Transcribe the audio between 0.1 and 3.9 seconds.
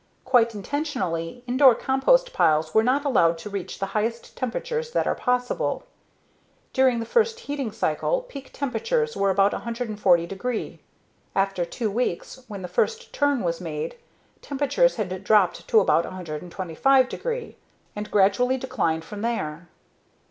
Quite intentionally, Indore compost piles were not allowed to reach the